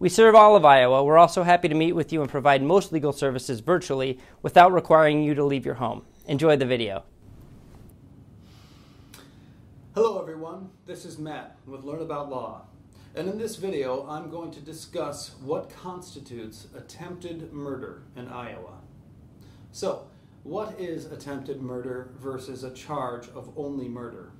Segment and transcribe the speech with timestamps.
[0.00, 1.04] We serve all of Iowa.
[1.04, 5.22] We're also happy to meet with you and provide most legal services virtually without requiring
[5.22, 6.06] you to leave your home.
[6.26, 7.04] Enjoy the video.
[9.94, 12.62] Hello everyone, this is Matt with Learn About Law.
[13.14, 18.78] And in this video, I'm going to discuss what constitutes attempted murder in Iowa.
[19.70, 20.06] So,
[20.44, 24.32] what is attempted murder versus a charge of only murder?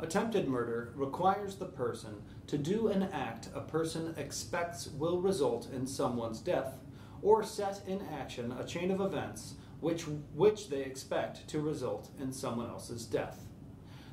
[0.00, 5.86] Attempted murder requires the person to do an act a person expects will result in
[5.88, 6.78] someone's death
[7.20, 10.02] or set in action a chain of events which,
[10.34, 13.44] which they expect to result in someone else's death.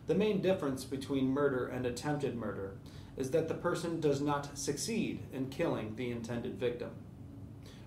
[0.08, 2.78] The main difference between murder and attempted murder
[3.16, 6.92] is that the person does not succeed in killing the intended victim.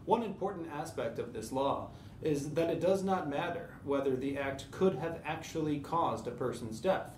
[0.04, 1.90] One important aspect of this law
[2.22, 6.80] is that it does not matter whether the act could have actually caused a person's
[6.80, 7.17] death.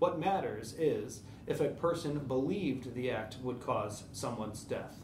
[0.00, 4.96] What matters is if a person believed the act would cause someone's death.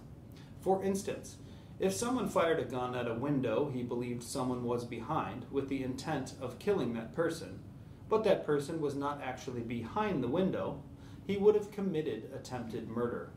[0.62, 1.36] For instance,
[1.78, 5.84] if someone fired a gun at a window he believed someone was behind with the
[5.84, 7.58] intent of killing that person,
[8.08, 10.82] but that person was not actually behind the window,
[11.26, 13.32] he would have committed attempted murder.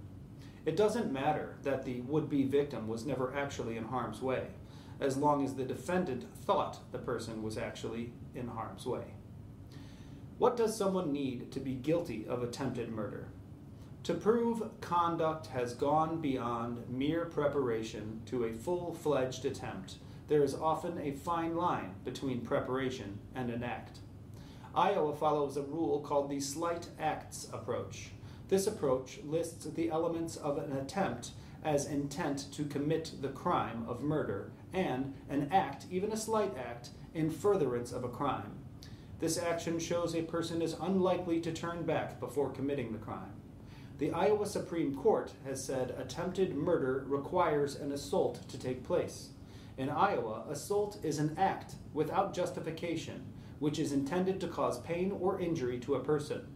[0.66, 4.48] It doesn't matter that the would be victim was never actually in harm's way,
[5.02, 9.16] as long as the defendant thought the person was actually in harm's way.
[10.40, 13.28] What does someone need to be guilty of attempted murder?
[14.04, 19.96] To prove conduct has gone beyond mere preparation to a full fledged attempt,
[20.30, 24.00] there is often a fine line between preparation and an act.
[24.74, 28.12] Iowa follows a rule called the slight acts approach.
[28.48, 31.32] This approach lists the elements of an attempt
[31.66, 36.92] as intent to commit the crime of murder and an act, even a slight act,
[37.14, 38.54] in furtherance of a crime.
[39.20, 43.34] This action shows a person is unlikely to turn back before committing the crime.
[43.98, 49.32] The Iowa Supreme Court has said attempted murder requires an assault to take place.
[49.78, 53.26] In Iowa, assault is an act without justification,
[53.60, 56.48] which is intended to cause pain or injury to a person.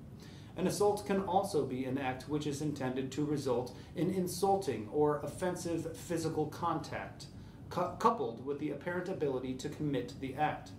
[0.56, 5.20] An assault can also be an act which is intended to result in insulting or
[5.20, 7.26] offensive physical contact,
[7.70, 10.72] cu- coupled with the apparent ability to commit the act.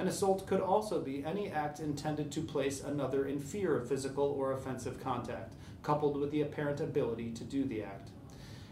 [0.00, 4.24] An assault could also be any act intended to place another in fear of physical
[4.24, 5.52] or offensive contact,
[5.82, 8.08] coupled with the apparent ability to do the act.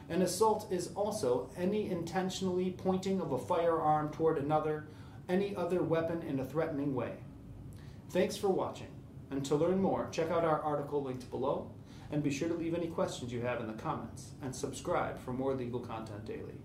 [0.08, 4.86] An assault is also any intentionally pointing of a firearm toward another,
[5.28, 7.12] any other weapon in a threatening way.
[8.08, 8.88] Thanks for watching.
[9.30, 11.70] And to learn more, check out our article linked below,
[12.10, 15.34] and be sure to leave any questions you have in the comments, and subscribe for
[15.34, 16.56] more legal content daily.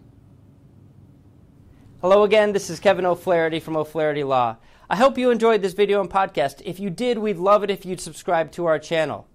[2.03, 4.57] Hello again, this is Kevin O'Flaherty from O'Flaherty Law.
[4.89, 6.61] I hope you enjoyed this video and podcast.
[6.65, 9.25] If you did, we'd love it if you'd subscribe to our channel.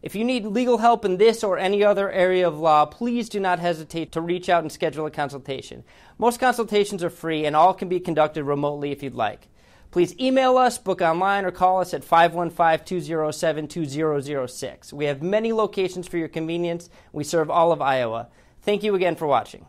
[0.00, 3.40] If you need legal help in this or any other area of law, please do
[3.40, 5.84] not hesitate to reach out and schedule a consultation.
[6.16, 9.48] Most consultations are free and all can be conducted remotely if you'd like.
[9.90, 14.94] Please email us, book online, or call us at 515 207 2006.
[14.94, 16.88] We have many locations for your convenience.
[17.12, 18.28] We serve all of Iowa.
[18.62, 19.66] Thank you again for watching.